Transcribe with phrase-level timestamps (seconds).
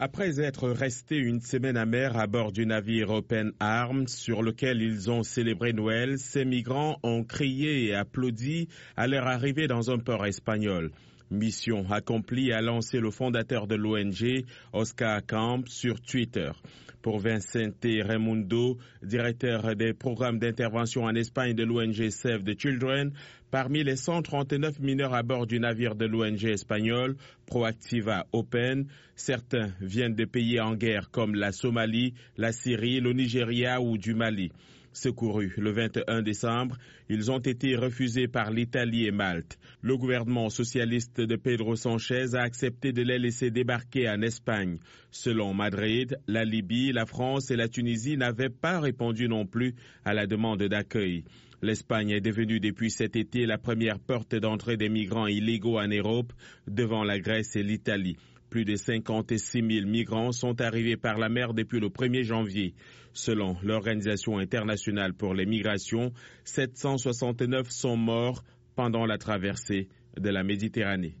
[0.00, 4.80] Après être restés une semaine à mer à bord du navire Open Arms sur lequel
[4.80, 9.98] ils ont célébré Noël, ces migrants ont crié et applaudi à leur arrivée dans un
[9.98, 10.92] port espagnol.
[11.30, 16.50] Mission accomplie a lancé le fondateur de l'ONG, Oscar Camp, sur Twitter.
[17.02, 23.12] Pour Vincente Raimundo, directeur des programmes d'intervention en Espagne de l'ONG Save the Children,
[23.50, 27.16] parmi les 139 mineurs à bord du navire de l'ONG espagnole
[27.46, 33.80] Proactiva Open, certains viennent de pays en guerre comme la Somalie, la Syrie, le Nigeria
[33.80, 34.50] ou du Mali.
[34.92, 36.76] Secourus le 21 décembre,
[37.08, 39.58] ils ont été refusés par l'Italie et Malte.
[39.82, 44.78] Le gouvernement socialiste de Pedro Sanchez a accepté de les laisser débarquer en Espagne.
[45.10, 49.74] Selon Madrid, la Libye, la France et la Tunisie n'avaient pas répondu non plus
[50.04, 51.24] à la demande d'accueil.
[51.60, 56.32] L'Espagne est devenue depuis cet été la première porte d'entrée des migrants illégaux en Europe
[56.68, 58.16] devant la Grèce et l'Italie.
[58.50, 62.74] Plus de 56 000 migrants sont arrivés par la mer depuis le 1er janvier.
[63.12, 66.12] Selon l'Organisation internationale pour les migrations,
[66.44, 71.16] 769 sont morts pendant la traversée de la Méditerranée.